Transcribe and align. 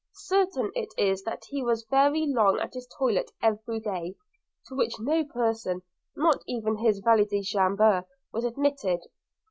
Certain 0.15 0.71
it 0.73 0.89
is 0.97 1.21
that 1.25 1.43
he 1.47 1.61
was 1.61 1.85
very 1.91 2.25
long 2.25 2.59
at 2.59 2.73
his 2.73 2.87
toilet 2.97 3.29
every 3.39 3.79
day, 3.79 4.15
to 4.65 4.73
which 4.75 4.99
no 4.99 5.23
person, 5.23 5.83
not 6.15 6.41
even 6.47 6.75
his 6.77 6.97
valet 7.01 7.25
de 7.25 7.43
chambre, 7.43 8.03
was 8.33 8.43
admitted. 8.43 9.01